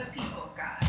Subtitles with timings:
[0.00, 0.82] the people of God.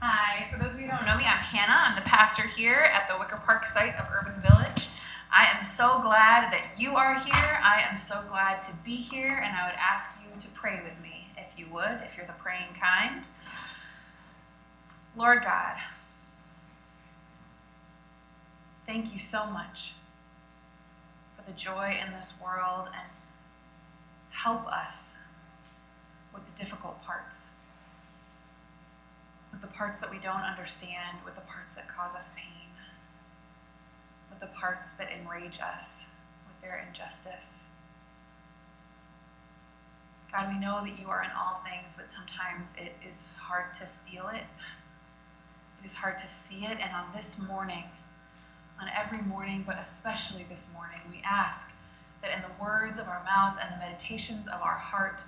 [0.00, 1.72] Hi, for those of you who don't know me, I'm Hannah.
[1.72, 4.88] I'm the pastor here at the Wicker Park site of Urban Village.
[5.32, 7.60] I am so glad that you are here.
[7.62, 11.02] I am so glad to be here, and I would ask you to pray with
[11.02, 13.24] me if you would, if you're the praying kind.
[15.16, 15.76] Lord God,
[18.84, 19.94] thank you so much
[21.36, 23.08] for the joy in this world and
[24.30, 25.16] help us
[26.38, 27.34] with the difficult parts,
[29.50, 32.70] with the parts that we don't understand, with the parts that cause us pain,
[34.30, 36.06] with the parts that enrage us
[36.46, 37.66] with their injustice.
[40.30, 43.88] God, we know that you are in all things, but sometimes it is hard to
[44.06, 44.44] feel it.
[45.82, 46.78] It is hard to see it.
[46.78, 47.84] And on this morning,
[48.80, 51.66] on every morning, but especially this morning, we ask
[52.22, 55.20] that in the words of our mouth and the meditations of our heart,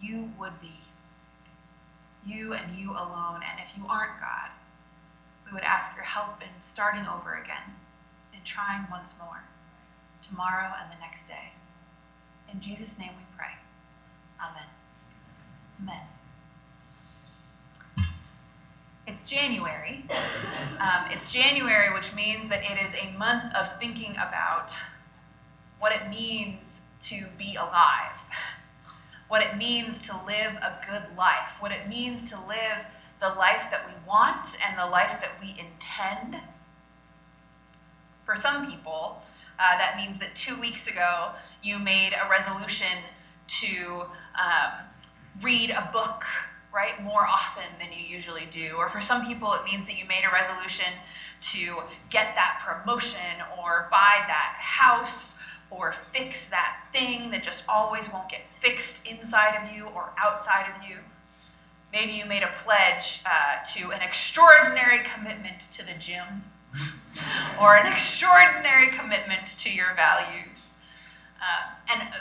[0.00, 0.72] you would be.
[2.24, 3.42] You and you alone.
[3.42, 4.50] And if you aren't God,
[5.46, 7.74] we would ask your help in starting over again,
[8.32, 9.42] in trying once more,
[10.28, 11.52] tomorrow and the next day.
[12.52, 13.54] In Jesus' name we pray.
[14.40, 14.66] Amen.
[15.82, 16.06] Amen.
[19.06, 20.04] It's January.
[20.80, 24.72] Um, it's January, which means that it is a month of thinking about
[25.78, 28.12] what it means to be alive,
[29.28, 32.84] what it means to live a good life, what it means to live
[33.20, 36.36] the life that we want and the life that we intend.
[38.24, 39.22] For some people,
[39.58, 41.30] uh, that means that two weeks ago
[41.62, 42.98] you made a resolution
[43.48, 44.04] to
[44.38, 44.72] um,
[45.42, 46.24] read a book
[46.76, 48.74] right, more often than you usually do.
[48.76, 50.92] Or for some people, it means that you made a resolution
[51.52, 55.32] to get that promotion or buy that house
[55.70, 60.66] or fix that thing that just always won't get fixed inside of you or outside
[60.74, 60.96] of you.
[61.92, 66.44] Maybe you made a pledge uh, to an extraordinary commitment to the gym
[67.60, 70.58] or an extraordinary commitment to your values.
[71.40, 72.16] Uh, and uh,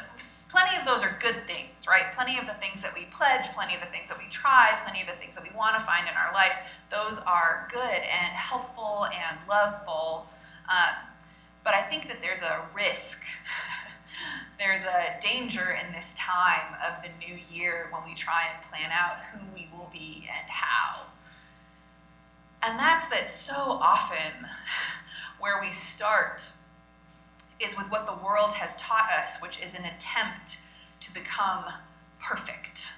[0.50, 2.14] plenty of those are good things, right?
[2.16, 5.02] Plenty of the things that we pledge, plenty of the things that we try, plenty
[5.02, 6.54] of the things that we want to find in our life,
[6.90, 10.28] those are good and helpful and loveful.
[10.70, 10.96] Um,
[11.66, 13.22] but I think that there's a risk,
[14.60, 18.92] there's a danger in this time of the new year when we try and plan
[18.92, 21.08] out who we will be and how.
[22.62, 24.48] And that's that so often
[25.40, 26.42] where we start
[27.60, 30.58] is with what the world has taught us, which is an attempt
[31.02, 31.66] to become
[32.22, 32.92] perfect,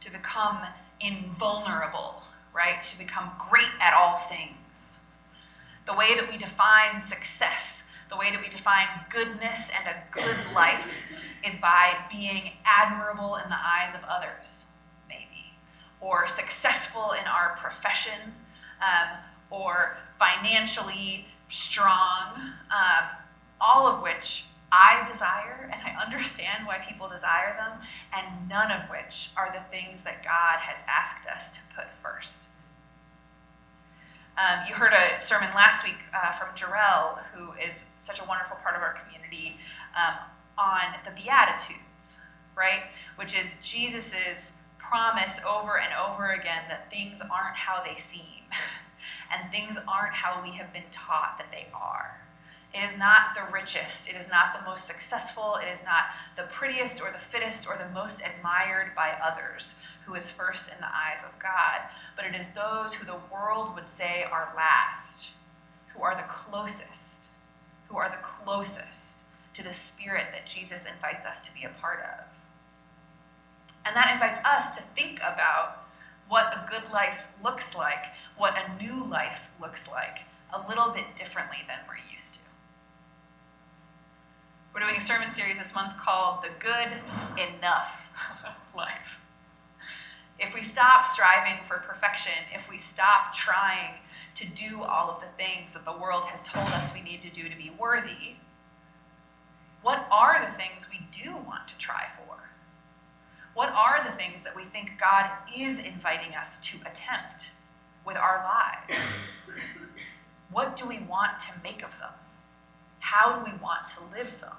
[0.00, 0.60] to become
[1.00, 2.22] invulnerable,
[2.54, 2.82] right?
[2.82, 5.00] To become great at all things.
[5.86, 10.36] The way that we define success, the way that we define goodness and a good
[10.54, 10.86] life
[11.44, 14.64] is by being admirable in the eyes of others,
[15.08, 15.52] maybe,
[16.00, 18.34] or successful in our profession,
[18.80, 19.18] um,
[19.50, 22.32] or financially strong.
[22.70, 23.08] Um,
[23.60, 27.80] all of which I desire and I understand why people desire them,
[28.12, 32.46] and none of which are the things that God has asked us to put first.
[34.38, 38.58] Um, you heard a sermon last week uh, from Jarrell, who is such a wonderful
[38.62, 39.56] part of our community,
[39.96, 40.12] um,
[40.58, 42.20] on the Beatitudes,
[42.54, 42.82] right?
[43.16, 48.44] Which is Jesus's promise over and over again that things aren't how they seem,
[49.32, 52.20] and things aren't how we have been taught that they are.
[52.74, 54.06] It is not the richest.
[54.06, 55.56] It is not the most successful.
[55.56, 59.74] It is not the prettiest or the fittest or the most admired by others
[60.06, 61.80] who is first in the eyes of God,
[62.14, 65.28] but it is those who the world would say are last,
[65.92, 67.26] who are the closest,
[67.88, 69.18] who are the closest
[69.54, 72.24] to the spirit that Jesus invites us to be a part of.
[73.84, 75.86] And that invites us to think about
[76.28, 78.06] what a good life looks like,
[78.36, 80.20] what a new life looks like,
[80.52, 82.40] a little bit differently than we're used to.
[84.72, 87.00] We're doing a sermon series this month called The Good
[87.38, 87.90] Enough
[88.76, 89.18] Life.
[90.38, 93.94] If we stop striving for perfection, if we stop trying
[94.34, 97.30] to do all of the things that the world has told us we need to
[97.30, 98.36] do to be worthy,
[99.82, 102.36] what are the things we do want to try for?
[103.54, 107.46] What are the things that we think God is inviting us to attempt
[108.04, 109.00] with our lives?
[110.50, 112.12] What do we want to make of them?
[113.00, 114.52] How do we want to live them?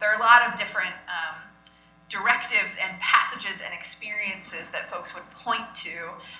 [0.00, 1.36] There are a lot of different um,
[2.08, 5.90] directives and passages and experiences that folks would point to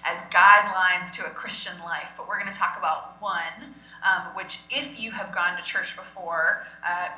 [0.04, 3.74] as guidelines to a Christian life, but we're going to talk about one,
[4.06, 7.08] um, which, if you have gone to church before, uh,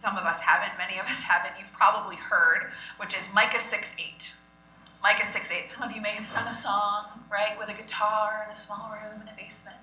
[0.00, 3.88] some of us haven't, many of us haven't, you've probably heard, which is Micah 6
[3.98, 4.34] 8.
[5.02, 5.70] Micah 6 8.
[5.70, 8.92] Some of you may have sung a song, right, with a guitar in a small
[8.92, 9.76] room in a basement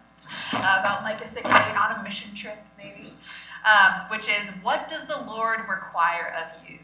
[0.53, 3.13] uh, about Micah 6 8 on a mission trip, maybe,
[3.65, 6.77] um, which is, What does the Lord require of you?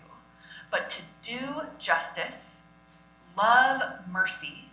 [0.72, 2.62] But to do justice,
[3.38, 3.82] love
[4.12, 4.66] mercy,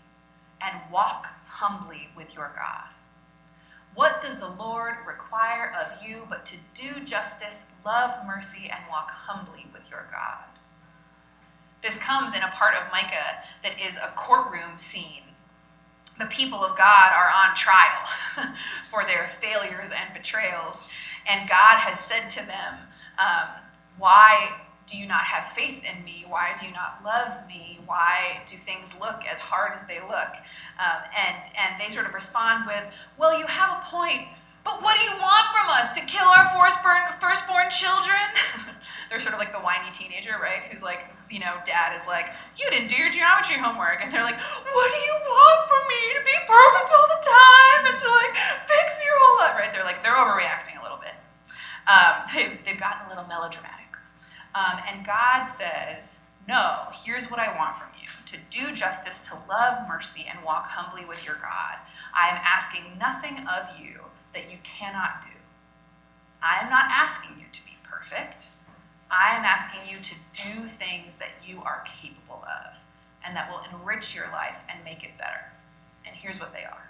[0.60, 2.88] and walk humbly with your God.
[3.94, 7.54] What does the Lord require of you but to do justice,
[7.84, 10.44] love mercy, and walk humbly with your God?
[11.82, 15.22] This comes in a part of Micah that is a courtroom scene.
[16.18, 18.08] The people of God are on trial
[18.90, 20.88] for their failures and betrayals,
[21.28, 22.74] and God has said to them,
[23.18, 23.48] um,
[23.98, 24.50] Why
[24.86, 26.24] do you not have faith in me?
[26.28, 27.78] Why do you not love me?
[27.86, 30.32] Why do things look as hard as they look?
[30.78, 32.84] Um, and, and they sort of respond with,
[33.16, 34.28] Well, you have a point,
[34.64, 35.92] but what do you want from us?
[35.96, 38.24] To kill our firstborn, firstborn children?
[39.08, 40.68] They're sort of like the whiny teenager, right?
[40.68, 44.04] Who's like, you know, dad is like, You didn't do your geometry homework.
[44.04, 46.02] And they're like, What do you want from me?
[46.16, 48.34] To be perfect all the time and to like
[48.68, 49.72] fix your whole life, right?
[49.72, 51.16] They're like, they're overreacting a little bit.
[51.88, 53.73] Um, they've, they've gotten a little melodramatic.
[54.54, 59.38] Um, and God says, No, here's what I want from you to do justice, to
[59.48, 61.76] love mercy, and walk humbly with your God.
[62.14, 64.00] I am asking nothing of you
[64.32, 65.36] that you cannot do.
[66.42, 68.46] I am not asking you to be perfect.
[69.10, 72.74] I am asking you to do things that you are capable of
[73.24, 75.40] and that will enrich your life and make it better.
[76.06, 76.88] And here's what they are.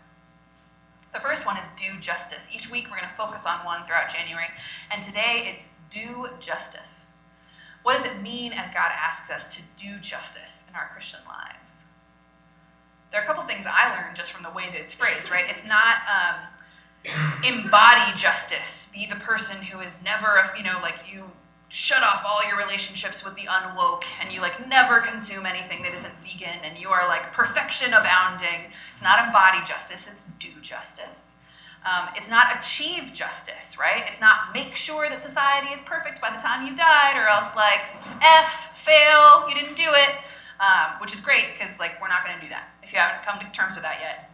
[1.12, 2.42] The first one is do justice.
[2.52, 4.48] Each week we're going to focus on one throughout January,
[4.90, 7.03] and today it's do justice.
[7.84, 11.84] What does it mean as God asks us to do justice in our Christian lives?
[13.12, 15.44] There are a couple things I learned just from the way that it's phrased, right?
[15.48, 16.40] It's not um,
[17.44, 21.24] embody justice, be the person who is never, you know, like you
[21.68, 25.92] shut off all your relationships with the unwoke and you like never consume anything that
[25.94, 28.72] isn't vegan and you are like perfection abounding.
[28.94, 31.23] It's not embody justice, it's do justice.
[31.84, 34.04] Um, it's not achieve justice, right?
[34.10, 37.54] It's not make sure that society is perfect by the time you died, or else
[37.54, 37.80] like
[38.22, 38.48] F,
[38.84, 40.16] fail, you didn't do it,
[40.60, 42.72] um, which is great because like we're not going to do that.
[42.82, 44.30] If you haven't come to terms with that yet,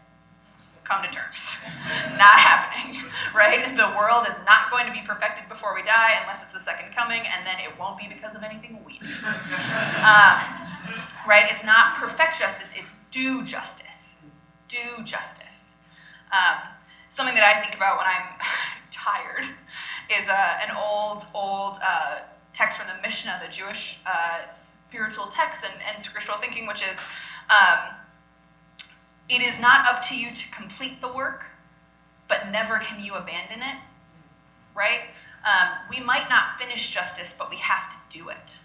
[0.90, 1.58] come to terms.
[2.18, 3.02] not happening,
[3.34, 3.76] right?
[3.76, 6.94] The world is not going to be perfected before we die unless it's the second
[6.94, 9.06] coming, and then it won't be because of anything we do.
[10.02, 10.38] Um,
[11.26, 11.46] right?
[11.50, 14.14] It's not perfect justice, it's do justice.
[14.68, 15.29] Do justice.
[17.20, 18.32] Something that I think about when I'm
[18.90, 19.44] tired
[20.08, 22.20] is uh, an old, old uh,
[22.54, 24.50] text from the Mishnah, the Jewish uh,
[24.88, 26.96] spiritual text and, and spiritual thinking, which is
[27.50, 27.92] um,
[29.28, 31.44] it is not up to you to complete the work,
[32.26, 33.76] but never can you abandon it,
[34.74, 35.00] right?
[35.44, 38.56] Um, we might not finish justice, but we have to do it.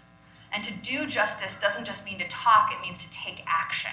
[0.54, 3.92] And to do justice doesn't just mean to talk, it means to take action.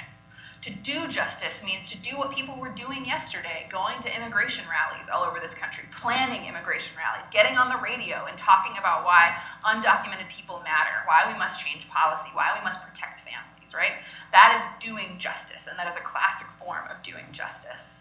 [0.64, 5.10] To do justice means to do what people were doing yesterday, going to immigration rallies
[5.12, 9.36] all over this country, planning immigration rallies, getting on the radio and talking about why
[9.68, 13.92] undocumented people matter, why we must change policy, why we must protect families, right?
[14.32, 18.00] That is doing justice, and that is a classic form of doing justice.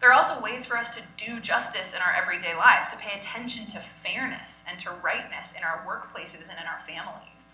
[0.00, 3.20] There are also ways for us to do justice in our everyday lives, to pay
[3.20, 7.52] attention to fairness and to rightness in our workplaces and in our families,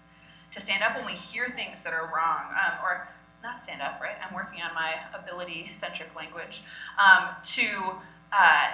[0.55, 3.09] to stand up when we hear things that are wrong, um, or
[3.43, 4.17] not stand up, right?
[4.23, 6.63] I'm working on my ability centric language
[6.99, 7.93] um, to
[8.33, 8.69] uh,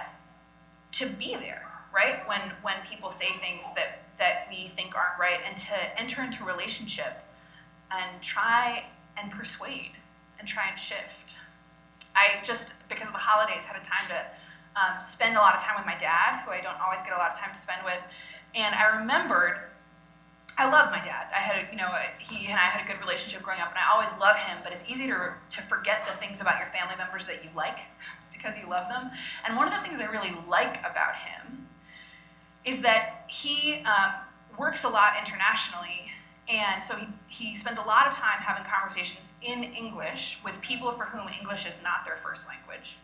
[0.92, 1.62] to be there,
[1.94, 2.26] right?
[2.28, 6.44] When when people say things that that we think aren't right, and to enter into
[6.44, 7.20] relationship
[7.90, 8.84] and try
[9.16, 9.92] and persuade
[10.38, 11.34] and try and shift.
[12.14, 14.26] I just because of the holidays had a time to
[14.80, 17.18] um, spend a lot of time with my dad, who I don't always get a
[17.18, 18.00] lot of time to spend with,
[18.54, 19.58] and I remembered
[20.56, 21.26] I love my dad.
[21.34, 23.78] I had, a, you know, he and I had a good relationship growing up, and
[23.78, 24.58] I always love him.
[24.62, 27.78] But it's easy to to forget the things about your family members that you like
[28.32, 29.10] because you love them.
[29.46, 31.66] And one of the things I really like about him
[32.64, 34.14] is that he um,
[34.56, 36.06] works a lot internationally,
[36.48, 40.92] and so he he spends a lot of time having conversations in English with people
[40.92, 42.96] for whom English is not their first language.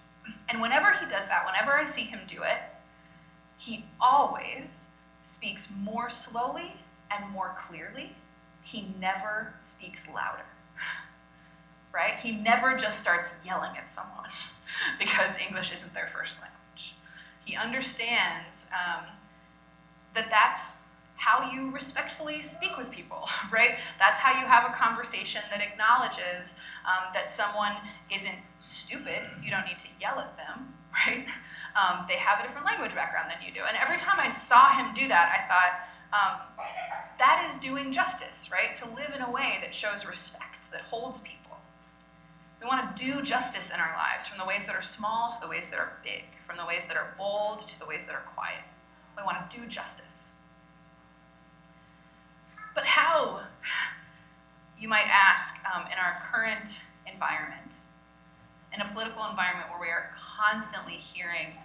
[0.49, 2.63] And whenever he does that, whenever I see him do it,
[3.59, 4.87] he always
[5.25, 6.73] speaks more slowly
[7.11, 8.13] and more clearly,
[8.63, 10.45] he never speaks louder.
[11.93, 12.15] Right?
[12.21, 14.31] He never just starts yelling at someone
[15.01, 16.95] because English isn't their first language.
[17.45, 19.07] He understands um,
[20.15, 20.73] that that's
[21.17, 23.77] how you respectfully speak with people, right?
[23.99, 26.55] That's how you have a conversation that acknowledges
[26.87, 27.77] um, that someone
[28.11, 29.21] isn't stupid.
[29.43, 30.73] You don't need to yell at them,
[31.07, 31.27] right?
[31.77, 33.61] Um, they have a different language background than you do.
[33.69, 36.41] And every time I saw him do that, I thought, um,
[37.19, 38.77] that is doing justice, right?
[38.79, 41.57] To live in a way that shows respect, that holds people.
[42.61, 45.41] We want to do justice in our lives, from the ways that are small to
[45.41, 48.15] the ways that are big, from the ways that are bold to the ways that
[48.15, 48.61] are quiet.
[49.17, 50.33] We want to do justice.
[52.75, 53.41] But how,
[54.79, 56.79] you might ask, um, in our current
[57.11, 57.73] environment,
[58.75, 61.57] in a political environment where we are constantly hearing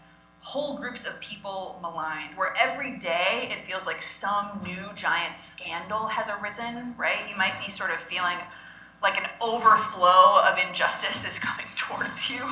[0.46, 6.06] whole groups of people maligned, where every day it feels like some new giant scandal
[6.06, 7.28] has arisen, right?
[7.28, 8.38] You might be sort of feeling
[9.02, 12.46] like an overflow of injustice is coming towards you.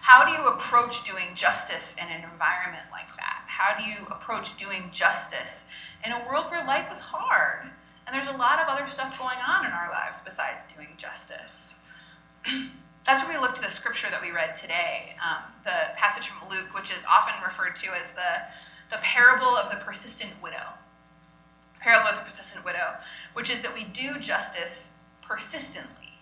[0.00, 3.42] How do you approach doing justice in an environment like that?
[3.48, 5.64] How do you approach doing justice
[6.04, 7.68] in a world where life is hard
[8.06, 11.74] and there's a lot of other stuff going on in our lives besides doing justice?
[13.06, 16.48] that's where we look to the scripture that we read today, um, the passage from
[16.48, 20.72] Luke, which is often referred to as the, the parable of the persistent widow.
[21.80, 22.94] Parable of the persistent widow,
[23.34, 24.88] which is that we do justice
[25.20, 26.12] persistently,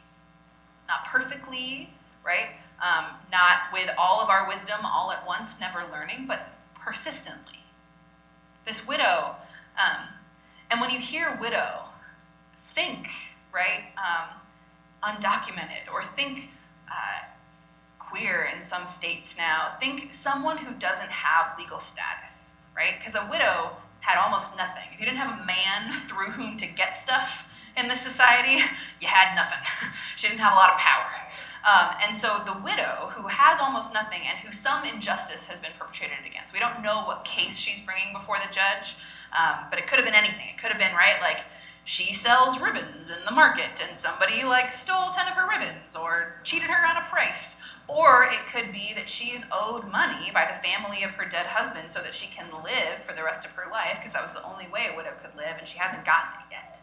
[0.88, 1.88] not perfectly,
[2.24, 2.56] right?
[2.82, 6.48] Um, not with all of our wisdom all at once, never learning, but
[6.80, 7.60] persistently.
[8.66, 9.36] This widow,
[9.78, 10.08] um,
[10.70, 11.82] and when you hear widow,
[12.74, 13.06] think,
[13.54, 14.34] right, um,
[15.04, 16.48] undocumented, or think
[16.92, 17.24] uh,
[17.98, 22.94] queer in some states now, think someone who doesn't have legal status, right?
[22.98, 23.70] Because a widow
[24.00, 24.84] had almost nothing.
[24.92, 27.44] If you didn't have a man through whom to get stuff
[27.76, 28.60] in this society,
[29.00, 29.64] you had nothing.
[30.16, 31.08] she didn't have a lot of power.
[31.64, 35.70] Um, and so the widow, who has almost nothing and who some injustice has been
[35.78, 38.98] perpetrated against, we don't know what case she's bringing before the judge,
[39.30, 40.50] um, but it could have been anything.
[40.50, 41.38] It could have been, right, like
[41.84, 46.36] she sells ribbons in the market and somebody like stole 10 of her ribbons or
[46.44, 47.56] cheated her on a price.
[47.88, 51.90] Or it could be that she's owed money by the family of her dead husband
[51.90, 54.44] so that she can live for the rest of her life because that was the
[54.44, 56.78] only way a widow could live and she hasn't gotten it yet.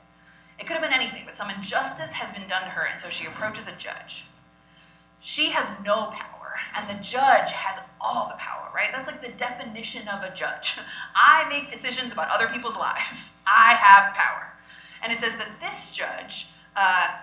[0.60, 3.10] It could have been anything but some injustice has been done to her and so
[3.10, 4.26] she approaches a judge.
[5.22, 8.92] She has no power and the judge has all the power right?
[8.94, 10.78] That's like the definition of a judge.
[11.16, 13.32] I make decisions about other people's lives.
[13.48, 14.49] I have power
[15.04, 17.18] and it says that this judge uh,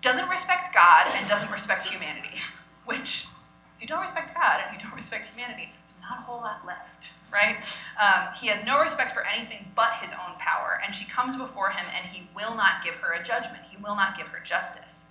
[0.00, 2.38] doesn't respect God and doesn't respect humanity,
[2.84, 3.26] which,
[3.76, 6.66] if you don't respect God and you don't respect humanity, there's not a whole lot
[6.66, 7.56] left, right?
[8.00, 11.70] Um, he has no respect for anything but his own power, and she comes before
[11.70, 13.62] him and he will not give her a judgment.
[13.70, 15.02] He will not give her justice.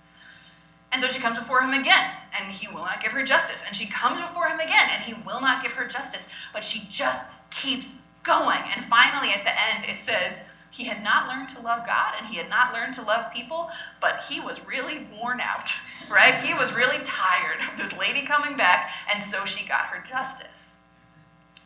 [0.92, 3.58] And so she comes before him again, and he will not give her justice.
[3.66, 6.20] And she comes before him again, and he will not give her justice.
[6.52, 8.60] But she just keeps going.
[8.76, 10.34] And finally, at the end, it says,
[10.72, 13.70] he had not learned to love God and he had not learned to love people,
[14.00, 15.70] but he was really worn out,
[16.10, 16.42] right?
[16.42, 20.48] He was really tired of this lady coming back, and so she got her justice.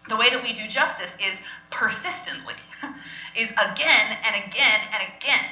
[0.08, 2.54] The way that we do justice is persistently,
[3.36, 5.46] is again and again and again.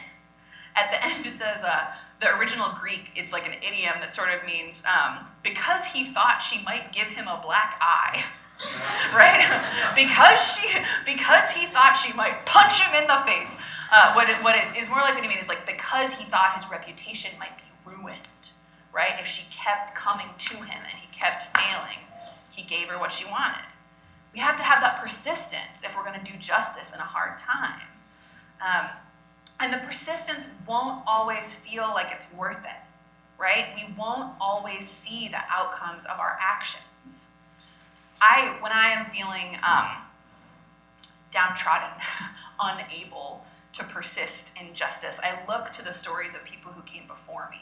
[0.75, 1.87] At the end, it says, uh,
[2.21, 6.43] the original Greek, it's like an idiom that sort of means um, because he thought
[6.43, 8.25] she might give him a black eye.
[9.15, 9.93] right?
[9.95, 10.69] because she,
[11.05, 13.51] because he thought she might punch him in the face.
[13.91, 16.57] Uh, what it, what it is more likely to mean is like because he thought
[16.61, 18.19] his reputation might be ruined,
[18.93, 19.21] right?
[19.21, 21.99] If she kept coming to him and he kept failing,
[22.51, 23.65] he gave her what she wanted.
[24.33, 27.39] We have to have that persistence if we're going to do justice in a hard
[27.39, 27.81] time.
[28.61, 28.91] Um,
[29.61, 32.83] and the persistence won't always feel like it's worth it,
[33.39, 33.67] right?
[33.77, 37.27] We won't always see the outcomes of our actions.
[38.25, 40.03] I, when I am feeling um,
[41.31, 41.91] downtrodden,
[42.61, 47.49] unable to persist in justice, I look to the stories of people who came before
[47.51, 47.61] me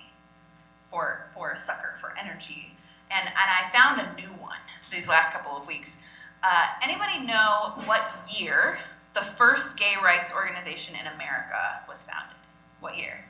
[0.88, 2.70] for, for succor, for energy.
[3.10, 4.58] And, and I found a new one
[4.92, 5.96] these last couple of weeks.
[6.44, 8.78] Uh, anybody know what year
[9.14, 12.36] the first gay rights organization in America was founded?
[12.78, 13.24] What year?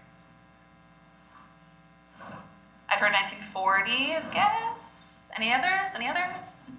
[2.91, 4.81] I've heard 1940s, guess.
[5.35, 5.91] Any others?
[5.95, 6.73] Any others?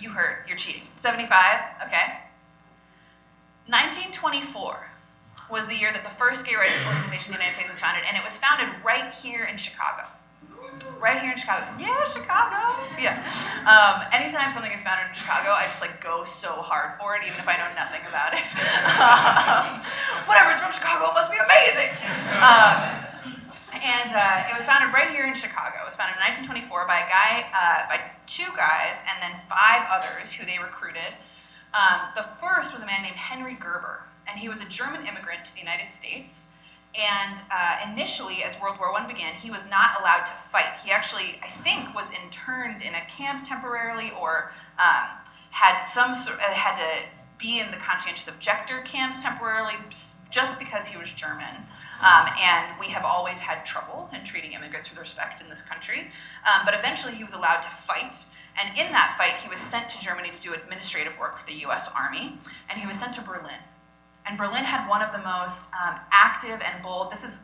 [0.00, 0.48] You heard.
[0.48, 0.82] You're cheating.
[0.96, 1.28] 75?
[1.86, 2.18] Okay.
[3.68, 4.80] 1924
[5.50, 8.02] was the year that the first gay rights organization in the United States was founded,
[8.08, 10.08] and it was founded right here in Chicago.
[11.02, 11.66] Right here in Chicago.
[11.76, 12.80] Yeah, Chicago.
[12.96, 13.20] Yeah.
[13.66, 17.26] Um, anytime something is founded in Chicago, I just like go so hard for it,
[17.26, 18.46] even if I know nothing about it.
[19.00, 19.84] um,
[20.24, 21.92] whatever's from Chicago must be amazing.
[22.40, 22.76] Um,
[23.80, 25.79] and uh, it was founded right here in Chicago.
[26.00, 30.46] Founded in 1924 by a guy, uh, by two guys, and then five others who
[30.46, 31.12] they recruited.
[31.76, 35.44] Um, the first was a man named Henry Gerber, and he was a German immigrant
[35.44, 36.48] to the United States.
[36.96, 40.72] And uh, initially, as World War I began, he was not allowed to fight.
[40.82, 45.04] He actually, I think, was interned in a camp temporarily, or um,
[45.50, 47.04] had some sort, uh, had to
[47.36, 49.76] be in the conscientious objector camps temporarily,
[50.30, 51.60] just because he was German.
[52.00, 56.08] Um, and we have always had trouble in treating immigrants with respect in this country.
[56.48, 58.16] Um, but eventually he was allowed to fight.
[58.58, 61.64] And in that fight, he was sent to Germany to do administrative work for the
[61.66, 62.38] US Army.
[62.68, 63.60] And he was sent to Berlin.
[64.26, 67.36] And Berlin had one of the most um, active and bold, this is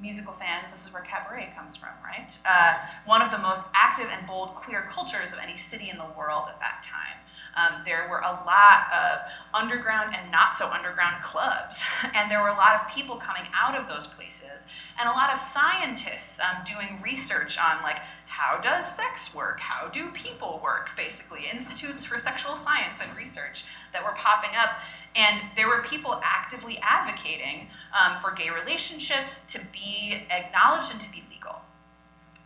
[0.00, 2.28] musical fans, this is where cabaret comes from, right?
[2.44, 2.74] Uh,
[3.06, 6.44] one of the most active and bold queer cultures of any city in the world
[6.48, 7.18] at that time.
[7.56, 9.20] Um, there were a lot of
[9.54, 11.80] underground and not so underground clubs,
[12.14, 14.62] and there were a lot of people coming out of those places,
[14.98, 19.88] and a lot of scientists um, doing research on like how does sex work, how
[19.88, 24.78] do people work, basically institutes for sexual science and research that were popping up,
[25.14, 31.10] and there were people actively advocating um, for gay relationships to be acknowledged and to
[31.10, 31.56] be legal.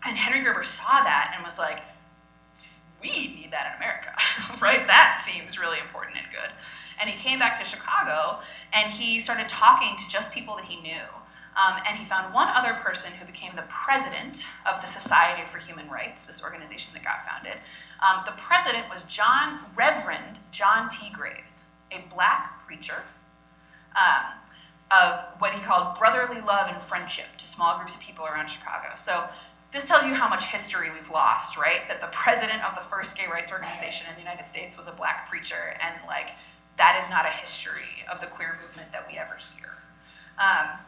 [0.05, 1.81] And Henry Gerber saw that and was like,
[3.01, 4.13] we need that in America,
[4.63, 4.87] right?
[4.87, 6.51] That seems really important and good.
[7.01, 8.41] And he came back to Chicago
[8.73, 11.07] and he started talking to just people that he knew.
[11.57, 15.59] Um, and he found one other person who became the president of the Society for
[15.59, 17.59] Human Rights, this organization that got founded.
[18.01, 21.11] Um, the president was John Reverend John T.
[21.13, 23.03] Graves, a black preacher
[23.97, 24.39] um,
[24.91, 28.95] of what he called brotherly love and friendship to small groups of people around Chicago.
[28.97, 29.29] So
[29.73, 31.83] this tells you how much history we've lost, right?
[31.89, 34.93] That the president of the first gay rights organization in the United States was a
[34.93, 36.31] black preacher, and like
[36.79, 39.77] that is not a history of the queer movement that we ever hear.
[40.39, 40.79] Um,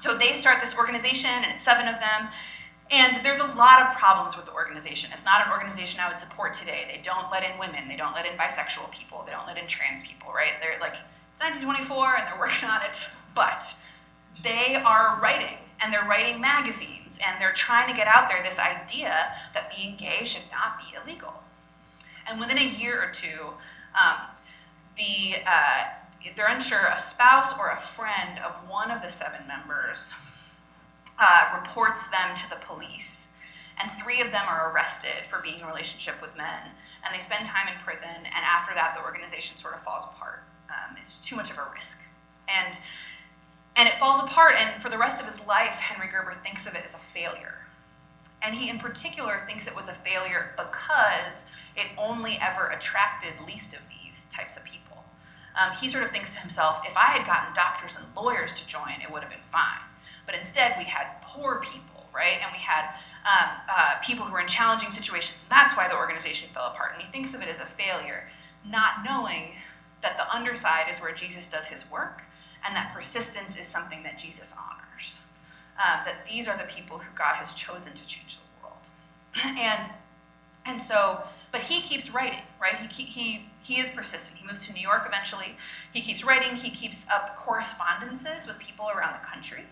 [0.00, 2.28] so they start this organization, and it's seven of them.
[2.90, 5.10] And there's a lot of problems with the organization.
[5.14, 6.84] It's not an organization I would support today.
[6.92, 7.88] They don't let in women.
[7.88, 9.22] They don't let in bisexual people.
[9.24, 10.52] They don't let in trans people, right?
[10.60, 10.94] They're like,
[11.32, 12.96] it's 1924 and they're working on it.
[13.34, 13.64] But
[14.44, 18.58] they are writing, and they're writing magazines and they're trying to get out there this
[18.58, 21.34] idea that being gay should not be illegal.
[22.28, 23.50] And within a year or two,
[23.98, 24.18] um,
[24.96, 25.84] the, uh,
[26.36, 30.12] they're unsure, a spouse or a friend of one of the seven members
[31.18, 33.28] uh, reports them to the police.
[33.80, 36.62] And three of them are arrested for being in a relationship with men.
[37.04, 40.44] And they spend time in prison, and after that, the organization sort of falls apart.
[40.70, 42.00] Um, it's too much of a risk.
[42.48, 42.78] And
[43.76, 46.74] and it falls apart, and for the rest of his life, Henry Gerber thinks of
[46.74, 47.54] it as a failure.
[48.42, 51.44] And he, in particular, thinks it was a failure because
[51.76, 55.04] it only ever attracted least of these types of people.
[55.56, 58.66] Um, he sort of thinks to himself, if I had gotten doctors and lawyers to
[58.66, 59.80] join, it would have been fine.
[60.26, 62.38] But instead, we had poor people, right?
[62.42, 62.88] And we had
[63.24, 66.92] um, uh, people who were in challenging situations, and that's why the organization fell apart.
[66.94, 68.28] And he thinks of it as a failure,
[68.66, 69.52] not knowing
[70.02, 72.22] that the underside is where Jesus does his work
[72.64, 75.20] and that persistence is something that Jesus honors.
[75.78, 79.58] Uh, that these are the people who God has chosen to change the world.
[79.58, 79.90] and
[80.64, 82.76] and so, but he keeps writing, right?
[82.90, 84.38] He, he, he is persistent.
[84.38, 85.56] He moves to New York eventually.
[85.92, 86.56] He keeps writing.
[86.56, 89.64] He keeps up correspondences with people around the country.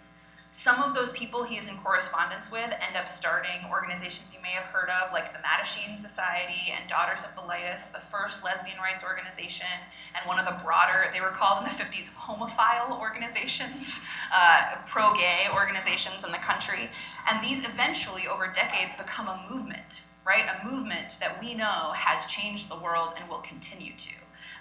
[0.52, 4.50] Some of those people he is in correspondence with end up starting organizations you may
[4.50, 9.04] have heard of, like the Mattachine Society and Daughters of Bilitis, the first lesbian rights
[9.04, 9.70] organization,
[10.14, 13.94] and one of the broader, they were called in the 50s, homophile organizations,
[14.34, 16.90] uh, pro gay organizations in the country.
[17.28, 20.44] And these eventually, over decades, become a movement, right?
[20.50, 24.10] A movement that we know has changed the world and will continue to.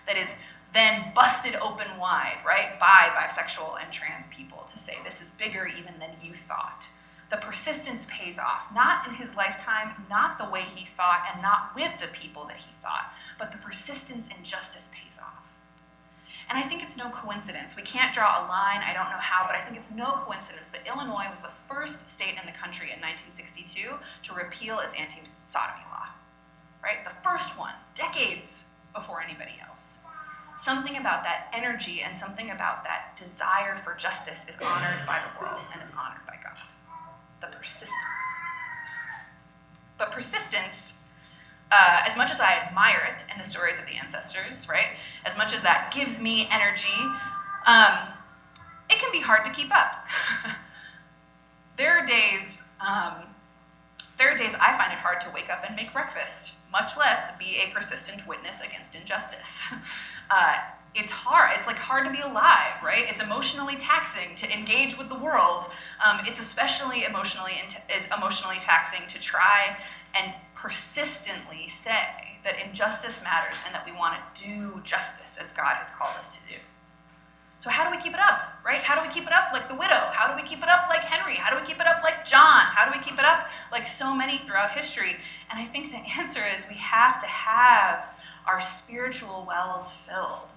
[0.05, 0.27] That is
[0.73, 5.65] then busted open wide, right, by bisexual and trans people to say this is bigger
[5.65, 6.87] even than you thought.
[7.31, 11.73] The persistence pays off, not in his lifetime, not the way he thought, and not
[11.75, 15.41] with the people that he thought, but the persistence and justice pays off.
[16.49, 17.75] And I think it's no coincidence.
[17.75, 20.65] We can't draw a line, I don't know how, but I think it's no coincidence
[20.71, 25.21] that Illinois was the first state in the country in 1962 to repeal its anti
[25.45, 26.09] sodomy law.
[26.81, 27.05] Right?
[27.05, 29.88] The first one, decades before anybody else
[30.63, 35.41] something about that energy and something about that desire for justice is honored by the
[35.41, 36.57] world and is honored by God.
[37.41, 37.91] The persistence.
[39.97, 40.93] But persistence,
[41.71, 44.87] uh, as much as I admire it in the stories of the ancestors, right,
[45.25, 46.87] as much as that gives me energy,
[47.65, 48.09] um,
[48.89, 50.05] it can be hard to keep up.
[51.77, 53.27] there are days, um,
[54.17, 57.31] there are days I find it hard to wake up and make breakfast much less
[57.37, 59.67] be a persistent witness against injustice.
[60.31, 60.59] Uh,
[60.93, 61.57] it's hard.
[61.57, 63.05] It's like hard to be alive, right?
[63.09, 65.65] It's emotionally taxing to engage with the world.
[66.05, 67.53] Um, it's especially emotionally
[68.15, 69.75] emotionally taxing to try
[70.13, 75.75] and persistently say that injustice matters and that we want to do justice as God
[75.75, 76.59] has called us to do.
[77.59, 78.81] So how do we keep it up, right?
[78.81, 80.07] How do we keep it up like the widow?
[80.15, 81.35] How do we keep it up like Henry?
[81.35, 82.65] How do we keep it up like John?
[82.71, 85.17] How do we keep it up like so many throughout history?
[85.49, 88.05] And I think the answer is we have to have
[88.47, 90.47] our spiritual wells filled.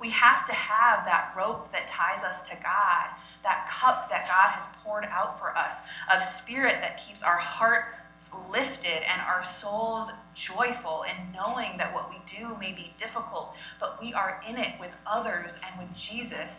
[0.00, 3.06] We have to have that rope that ties us to God,
[3.44, 5.76] that cup that God has poured out for us
[6.12, 7.94] of spirit that keeps our heart
[8.50, 14.00] lifted and our souls joyful in knowing that what we do may be difficult, but
[14.00, 16.50] we are in it with others and with Jesus,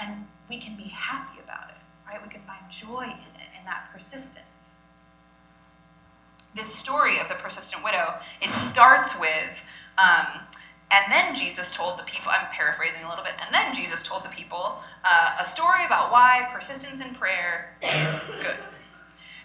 [0.00, 1.76] and we can be happy about it,
[2.08, 2.22] right?
[2.22, 4.51] We can find joy in it, in that persistence.
[6.54, 9.52] This story of the persistent widow, it starts with,
[9.98, 10.40] um,
[10.90, 14.24] and then Jesus told the people, I'm paraphrasing a little bit, and then Jesus told
[14.24, 18.58] the people uh, a story about why persistence in prayer is good.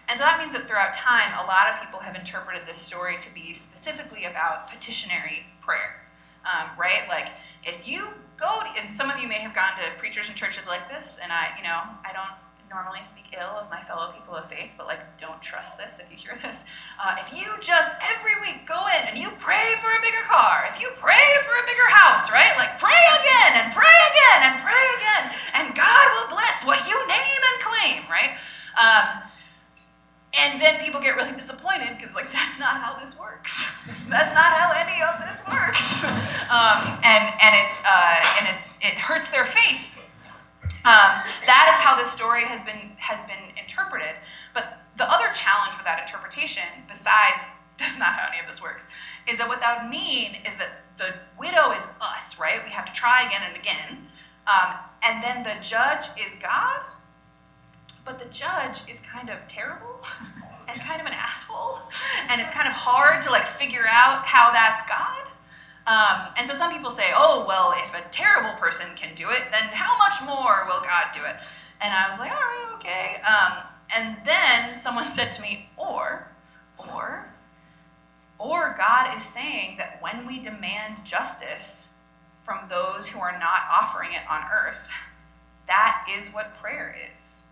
[0.09, 3.17] And so that means that throughout time, a lot of people have interpreted this story
[3.19, 6.01] to be specifically about petitionary prayer,
[6.45, 7.07] um, right?
[7.09, 7.27] Like,
[7.63, 10.65] if you go, to, and some of you may have gone to preachers and churches
[10.65, 12.35] like this, and I, you know, I don't
[12.69, 16.11] normally speak ill of my fellow people of faith, but like, don't trust this if
[16.11, 16.57] you hear this.
[16.99, 20.67] Uh, if you just every week go in and you pray for a bigger car,
[20.73, 22.55] if you pray for a bigger house, right?
[22.57, 26.95] Like, pray again and pray again and pray again, and God will bless what you
[27.07, 28.35] name and claim, right?
[28.75, 29.23] Um,
[30.37, 33.65] and then people get really disappointed because, like, that's not how this works.
[34.09, 35.81] that's not how any of this works.
[36.51, 39.96] um, and and it's uh, and it's it hurts their faith.
[40.87, 44.15] Um, that is how this story has been has been interpreted.
[44.53, 44.65] But
[44.97, 47.43] the other challenge with that interpretation, besides
[47.79, 48.87] that's not how any of this works,
[49.27, 52.63] is that what that would mean is that the widow is us, right?
[52.63, 53.99] We have to try again and again,
[54.47, 54.73] um,
[55.03, 56.81] and then the judge is God
[58.05, 59.99] but the judge is kind of terrible
[60.69, 61.79] and kind of an asshole,
[62.29, 65.26] and it's kind of hard to like figure out how that's God.
[65.87, 69.43] Um, and so some people say, oh, well, if a terrible person can do it,
[69.51, 71.35] then how much more will God do it?
[71.79, 73.21] And I was like, all right, okay.
[73.21, 73.63] Um,
[73.95, 76.27] and then someone said to me, or,
[76.77, 77.29] or,
[78.37, 81.87] or God is saying that when we demand justice
[82.43, 84.89] from those who are not offering it on earth,
[85.67, 87.43] that is what prayer is.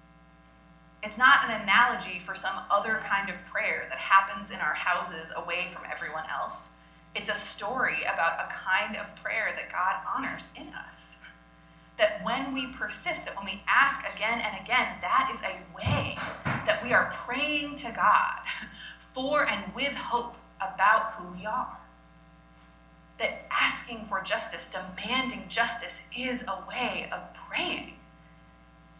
[1.03, 5.31] It's not an analogy for some other kind of prayer that happens in our houses
[5.35, 6.69] away from everyone else.
[7.15, 11.15] It's a story about a kind of prayer that God honors in us.
[11.97, 16.17] That when we persist, that when we ask again and again, that is a way
[16.65, 18.41] that we are praying to God
[19.13, 21.77] for and with hope about who we are.
[23.17, 27.93] That asking for justice, demanding justice, is a way of praying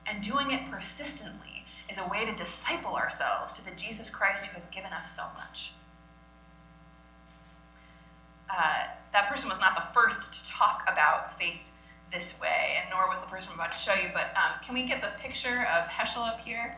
[0.08, 4.60] and doing it persistently is a way to disciple ourselves to the Jesus Christ who
[4.60, 5.74] has given us so much.
[8.50, 11.60] Uh, that person was not the first to talk about faith
[12.12, 14.74] this way, and nor was the person I'm about to show you, but um, can
[14.74, 16.76] we get the picture of Heschel up here?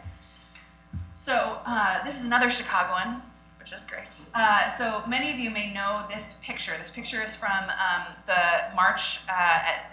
[1.16, 3.22] So, uh, this is another Chicagoan,
[3.60, 4.08] which is great.
[4.34, 6.74] Uh, so, many of you may know this picture.
[6.80, 9.92] This picture is from um, the march uh, at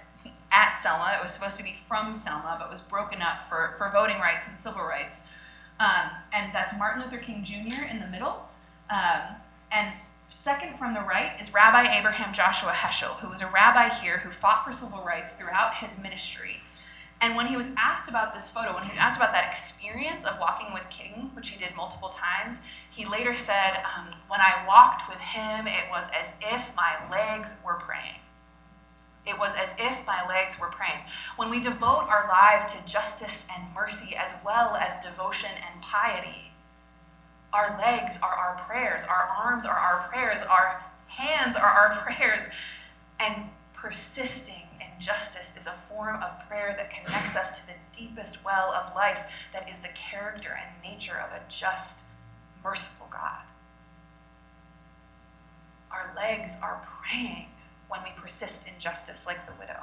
[0.55, 1.17] at Selma.
[1.19, 4.47] It was supposed to be from Selma, but was broken up for, for voting rights
[4.49, 5.17] and civil rights.
[5.81, 7.83] Um, and that's Martin Luther King Jr.
[7.91, 8.49] in the middle.
[8.89, 9.35] Um,
[9.73, 9.93] and
[10.31, 14.31] second from the right is Rabbi Abraham Joshua Heschel, who was a rabbi here who
[14.31, 16.61] fought for civil rights throughout his ministry.
[17.21, 20.25] And when he was asked about this photo, when he was asked about that experience
[20.25, 22.61] of walking with King, which he did multiple times,
[22.91, 27.51] he later said, um, When I walked with him, it was as if my legs
[27.65, 28.21] were praying.
[29.27, 31.01] It was as if my legs were praying.
[31.37, 36.53] When we devote our lives to justice and mercy as well as devotion and piety,
[37.55, 42.43] our legs are our prayers, our arms are our prayers, our hands are our prayers,
[43.21, 48.45] and persisting in justice is a form of prayer that connects us to the deepest
[48.45, 49.19] well of life
[49.53, 52.01] that is the character and nature of a just,
[52.65, 53.43] merciful God.
[55.93, 57.47] Our legs are praying
[57.89, 59.81] when we persist in justice like the widow.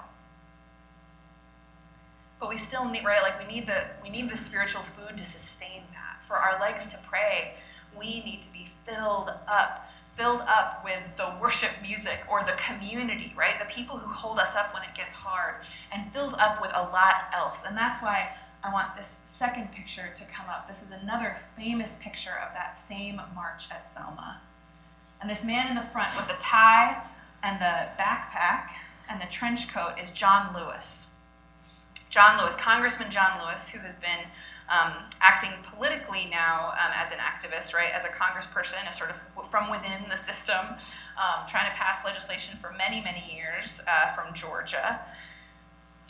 [2.38, 5.24] But we still need, right, like we need the we need the spiritual food to
[5.24, 5.51] sustain.
[6.32, 7.56] For our legs to pray,
[8.00, 13.34] we need to be filled up, filled up with the worship music or the community,
[13.36, 13.60] right?
[13.60, 15.56] The people who hold us up when it gets hard,
[15.92, 17.64] and filled up with a lot else.
[17.68, 18.30] And that's why
[18.64, 20.70] I want this second picture to come up.
[20.70, 24.40] This is another famous picture of that same march at Selma.
[25.20, 26.96] And this man in the front with the tie
[27.44, 28.70] and the backpack
[29.10, 31.08] and the trench coat is John Lewis.
[32.10, 34.20] John Lewis, Congressman John Lewis, who has been
[34.72, 39.18] um, acting politically now um, as an activist, right, as a congressperson, a sort of
[39.52, 40.66] from within the system,
[41.20, 45.00] um, trying to pass legislation for many, many years uh, from Georgia.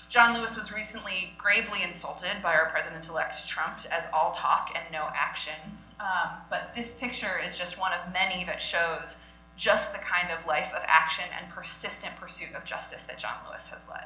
[0.09, 4.83] John Lewis was recently gravely insulted by our president elect Trump as all talk and
[4.91, 5.55] no action.
[5.99, 9.15] Um, but this picture is just one of many that shows
[9.57, 13.65] just the kind of life of action and persistent pursuit of justice that John Lewis
[13.67, 14.05] has led.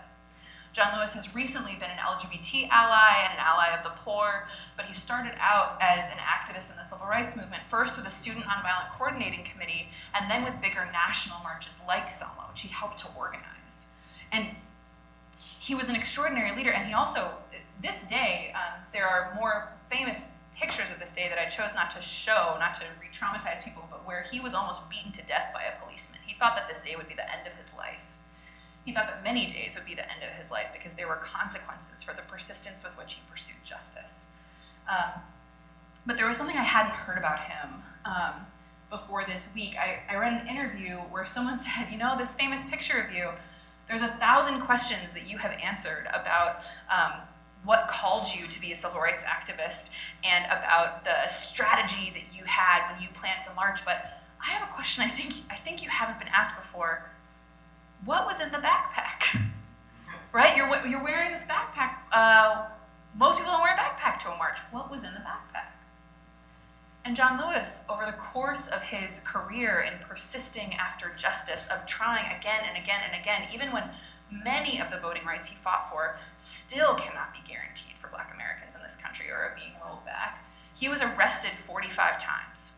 [0.76, 4.84] John Lewis has recently been an LGBT ally and an ally of the poor, but
[4.84, 8.44] he started out as an activist in the civil rights movement, first with a Student
[8.44, 13.08] Nonviolent Coordinating Committee, and then with bigger national marches like Selma, which he helped to
[13.18, 13.88] organize.
[14.34, 14.50] And
[15.40, 17.32] he was an extraordinary leader, and he also,
[17.82, 20.26] this day, um, there are more famous
[20.60, 23.88] pictures of this day that I chose not to show, not to re traumatize people,
[23.90, 26.20] but where he was almost beaten to death by a policeman.
[26.26, 28.15] He thought that this day would be the end of his life.
[28.86, 31.16] He thought that many days would be the end of his life because there were
[31.18, 34.14] consequences for the persistence with which he pursued justice.
[34.88, 35.20] Um,
[36.06, 37.70] but there was something I hadn't heard about him
[38.06, 38.34] um,
[38.92, 39.76] before this week.
[39.76, 43.30] I, I read an interview where someone said, You know, this famous picture of you,
[43.88, 47.22] there's a thousand questions that you have answered about um,
[47.64, 49.90] what called you to be a civil rights activist
[50.24, 53.80] and about the strategy that you had when you planned the march.
[53.84, 54.06] But
[54.40, 57.04] I have a question I think, I think you haven't been asked before
[58.06, 59.42] what was in the backpack?
[60.32, 60.56] right?
[60.56, 61.96] You're, you're wearing this backpack.
[62.12, 62.68] Uh,
[63.18, 64.58] most people don't wear a backpack to a march.
[64.72, 65.72] What was in the backpack?
[67.04, 72.26] And John Lewis, over the course of his career in persisting after justice, of trying
[72.38, 73.84] again and again and again, even when
[74.32, 78.74] many of the voting rights he fought for still cannot be guaranteed for black Americans
[78.76, 82.74] in this country or are being rolled back, he was arrested 45 times.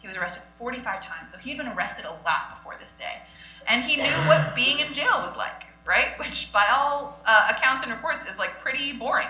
[0.00, 1.32] He was arrested 45 times.
[1.32, 3.22] So he'd been arrested a lot before this day
[3.68, 6.18] and he knew what being in jail was like, right?
[6.18, 9.28] Which, by all uh, accounts and reports, is like pretty boring,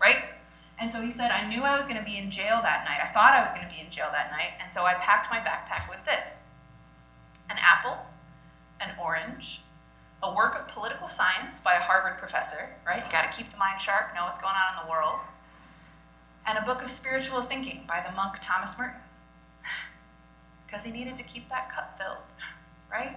[0.00, 0.24] right?
[0.80, 3.00] And so he said, I knew I was going to be in jail that night.
[3.02, 5.30] I thought I was going to be in jail that night, and so I packed
[5.30, 6.36] my backpack with this
[7.50, 7.96] an apple,
[8.80, 9.62] an orange,
[10.22, 13.02] a work of political science by a Harvard professor, right?
[13.04, 15.18] You got to keep the mind sharp, know what's going on in the world,
[16.46, 19.00] and a book of spiritual thinking by the monk Thomas Merton.
[20.66, 22.18] Because he needed to keep that cup filled,
[22.92, 23.16] right?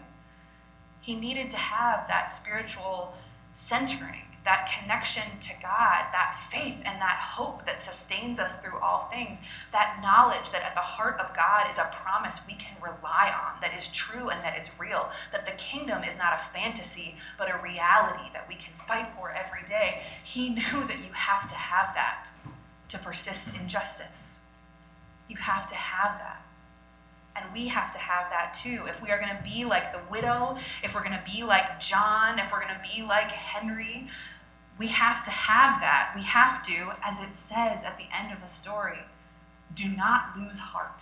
[1.02, 3.14] He needed to have that spiritual
[3.56, 9.10] centering, that connection to God, that faith and that hope that sustains us through all
[9.12, 9.38] things,
[9.72, 13.60] that knowledge that at the heart of God is a promise we can rely on,
[13.62, 17.50] that is true and that is real, that the kingdom is not a fantasy, but
[17.50, 20.02] a reality that we can fight for every day.
[20.24, 22.30] He knew that you have to have that
[22.90, 24.38] to persist in justice.
[25.28, 26.42] You have to have that.
[27.36, 28.86] And we have to have that too.
[28.88, 31.80] If we are going to be like the widow, if we're going to be like
[31.80, 34.08] John, if we're going to be like Henry,
[34.78, 36.12] we have to have that.
[36.16, 39.00] We have to, as it says at the end of the story,
[39.76, 41.00] do not lose heart.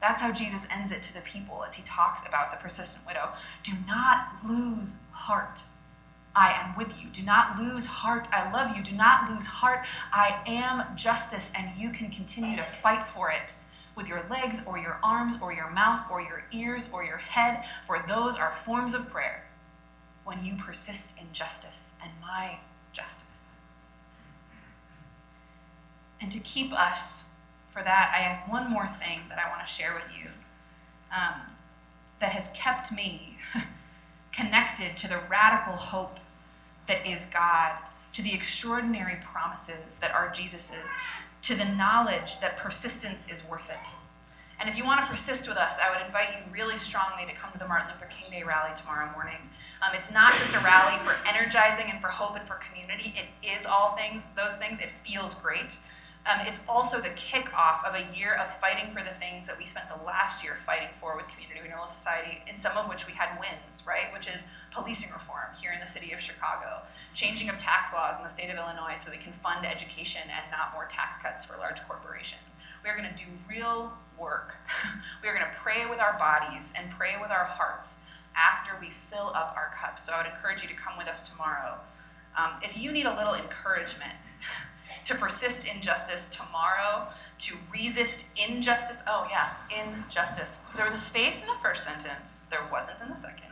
[0.00, 3.30] That's how Jesus ends it to the people as he talks about the persistent widow.
[3.62, 5.62] Do not lose heart.
[6.34, 7.08] I am with you.
[7.12, 8.26] Do not lose heart.
[8.32, 8.82] I love you.
[8.82, 9.84] Do not lose heart.
[10.12, 13.52] I am justice, and you can continue to fight for it
[13.96, 17.64] with your legs or your arms or your mouth or your ears or your head,
[17.86, 19.44] for those are forms of prayer
[20.24, 22.56] when you persist in justice and my
[22.92, 23.56] justice.
[26.20, 27.24] And to keep us
[27.72, 30.30] for that, I have one more thing that I want to share with you
[31.14, 31.40] um,
[32.20, 33.36] that has kept me
[34.32, 36.16] connected to the radical hope
[36.86, 37.72] that is God,
[38.12, 40.88] to the extraordinary promises that are Jesus's,
[41.42, 43.86] to the knowledge that persistence is worth it.
[44.60, 47.34] And if you want to persist with us, I would invite you really strongly to
[47.34, 49.42] come to the Martin Luther King Day rally tomorrow morning.
[49.82, 53.12] Um, it's not just a rally for energizing and for hope and for community.
[53.18, 54.78] It is all things, those things.
[54.80, 55.74] It feels great.
[56.30, 59.66] Um, it's also the kickoff of a year of fighting for the things that we
[59.66, 63.12] spent the last year fighting for with Community Renewal Society, in some of which we
[63.12, 64.12] had wins, right?
[64.14, 64.38] Which is
[64.72, 66.82] policing reform here in the city of Chicago,
[67.14, 70.44] changing of tax laws in the state of Illinois so we can fund education and
[70.50, 72.40] not more tax cuts for large corporations.
[72.82, 74.54] We are going to do real work.
[75.22, 77.94] we are going to pray with our bodies and pray with our hearts
[78.34, 80.04] after we fill up our cups.
[80.04, 81.76] So I would encourage you to come with us tomorrow.
[82.36, 84.16] Um, if you need a little encouragement,
[85.04, 87.06] to persist in justice tomorrow,
[87.40, 88.98] to resist injustice.
[89.06, 90.58] Oh, yeah, injustice.
[90.76, 93.51] There was a space in the first sentence, there wasn't in the second.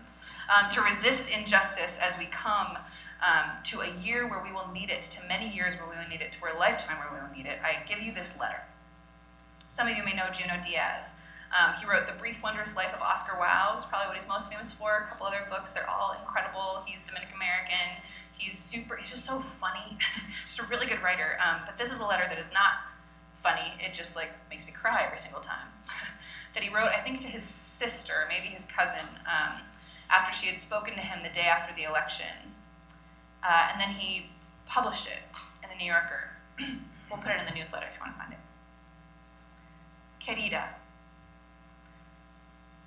[0.50, 2.76] Um, to resist injustice as we come
[3.22, 6.08] um, to a year where we will need it, to many years where we will
[6.10, 8.60] need it, to a lifetime where we will need it, I give you this letter.
[9.76, 11.04] Some of you may know Junot Diaz.
[11.50, 14.50] Um, he wrote The Brief Wondrous Life of Oscar Wao, is probably what he's most
[14.50, 15.06] famous for.
[15.06, 16.82] A couple other books, they're all incredible.
[16.86, 18.02] He's Dominican American.
[18.38, 19.98] He's super, he's just so funny.
[20.46, 21.38] just a really good writer.
[21.44, 22.90] Um, but this is a letter that is not
[23.42, 23.74] funny.
[23.78, 25.66] It just like makes me cry every single time.
[26.54, 29.60] that he wrote, I think, to his sister, maybe his cousin, um,
[30.10, 32.26] after she had spoken to him the day after the election.
[33.42, 34.26] Uh, and then he
[34.66, 35.22] published it
[35.62, 36.30] in the New Yorker.
[37.10, 38.38] we'll put it in the newsletter if you want to find it.
[40.20, 40.68] Querida,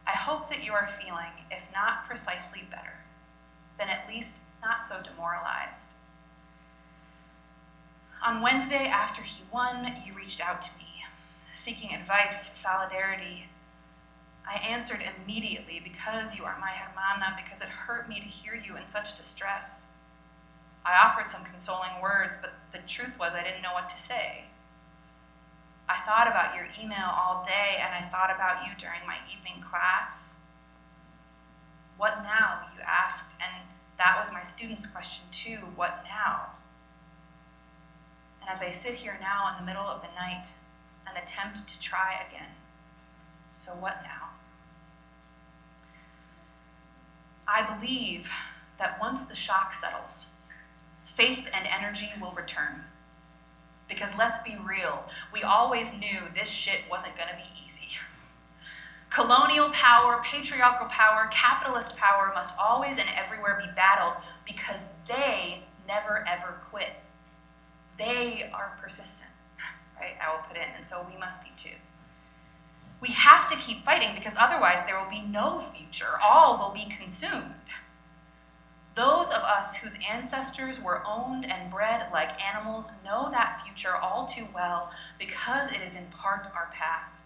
[0.06, 2.94] I hope that you are feeling, if not precisely better,
[3.78, 5.94] then at least not so demoralized.
[8.26, 11.04] On Wednesday, after he won, you reached out to me,
[11.56, 13.48] seeking advice, solidarity.
[14.48, 18.76] I answered immediately because you are my hermana, because it hurt me to hear you
[18.78, 19.86] in such distress.
[20.86, 24.44] I offered some consoling words, but the truth was I didn't know what to say.
[25.88, 29.64] I thought about your email all day, and I thought about you during my evening
[29.64, 30.34] class.
[31.98, 32.68] What now?
[32.76, 35.60] You asked, and that was my student's question too.
[35.76, 36.48] What now?
[38.42, 40.48] And as I sit here now in the middle of the night
[41.08, 42.50] and attempt to try again,
[43.54, 44.33] so what now?
[47.48, 48.30] I believe
[48.80, 50.28] that once the shock settles,
[51.16, 52.84] faith and energy will return.
[53.88, 57.98] Because let's be real, we always knew this shit wasn't going to be easy.
[59.10, 64.14] Colonial power, patriarchal power, capitalist power must always and everywhere be battled
[64.46, 66.94] because they never ever quit.
[67.98, 69.30] They are persistent,
[70.00, 70.16] right?
[70.26, 71.76] I will put in, and so we must be too.
[73.04, 76.18] We have to keep fighting because otherwise there will be no future.
[76.22, 77.54] All will be consumed.
[78.96, 84.26] Those of us whose ancestors were owned and bred like animals know that future all
[84.26, 84.90] too well
[85.20, 87.26] because it is in part our past.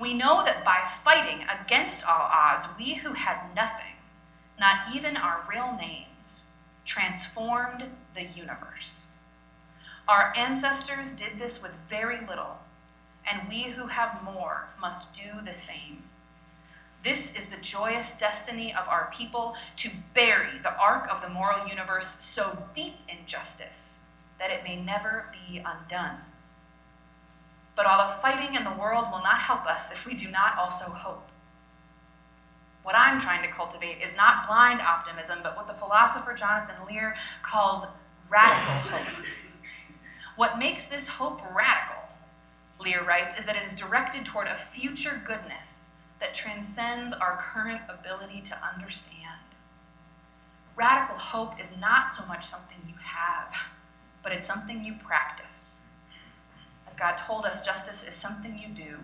[0.00, 3.96] We know that by fighting against all odds, we who had nothing,
[4.58, 6.44] not even our real names,
[6.86, 9.04] transformed the universe.
[10.08, 12.56] Our ancestors did this with very little,
[13.30, 16.02] and we who have more must do the same.
[17.02, 21.68] This is the joyous destiny of our people to bury the arc of the moral
[21.68, 23.94] universe so deep in justice
[24.38, 26.16] that it may never be undone.
[27.74, 30.56] But all the fighting in the world will not help us if we do not
[30.58, 31.28] also hope.
[32.82, 37.16] What I'm trying to cultivate is not blind optimism, but what the philosopher Jonathan Lear
[37.42, 37.86] calls
[38.28, 39.16] radical hope.
[40.36, 41.95] What makes this hope radical,
[42.78, 45.84] Lear writes, is that it is directed toward a future goodness
[46.20, 49.40] that transcends our current ability to understand.
[50.76, 53.54] Radical hope is not so much something you have,
[54.22, 55.78] but it's something you practice.
[56.86, 58.98] As God told us, justice is something you do.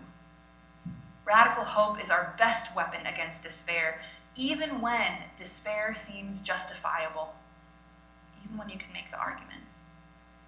[1.25, 3.99] Radical hope is our best weapon against despair,
[4.35, 7.33] even when despair seems justifiable,
[8.43, 9.62] even when you can make the argument.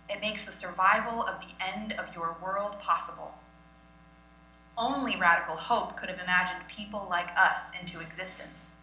[0.10, 3.34] It makes the survival of the end of your world possible.
[4.78, 8.74] Only radical hope could have imagined people like us into existence.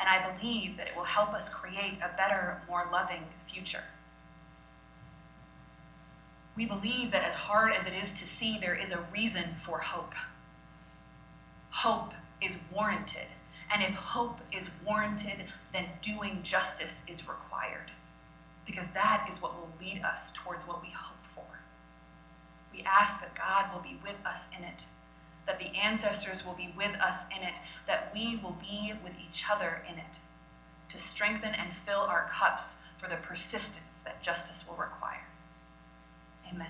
[0.00, 3.84] And I believe that it will help us create a better, more loving future.
[6.56, 9.78] We believe that as hard as it is to see, there is a reason for
[9.78, 10.14] hope.
[11.70, 13.26] Hope is warranted.
[13.72, 17.92] And if hope is warranted, then doing justice is required.
[18.68, 21.58] Because that is what will lead us towards what we hope for.
[22.72, 24.84] We ask that God will be with us in it,
[25.46, 27.54] that the ancestors will be with us in it,
[27.86, 30.18] that we will be with each other in it,
[30.90, 35.26] to strengthen and fill our cups for the persistence that justice will require.
[36.52, 36.68] Amen.